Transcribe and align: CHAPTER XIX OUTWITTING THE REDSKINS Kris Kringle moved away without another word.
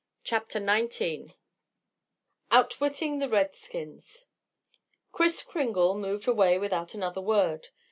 CHAPTER 0.23 0.57
XIX 0.57 1.33
OUTWITTING 2.49 3.19
THE 3.19 3.29
REDSKINS 3.29 4.25
Kris 5.11 5.43
Kringle 5.43 5.93
moved 5.95 6.27
away 6.27 6.57
without 6.57 6.95
another 6.95 7.21
word. 7.21 7.67